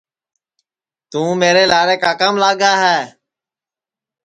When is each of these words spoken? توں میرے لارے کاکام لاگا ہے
توں 1.11 1.29
میرے 1.41 1.63
لارے 1.71 1.95
کاکام 2.03 2.35
لاگا 2.41 2.73
ہے 2.83 2.99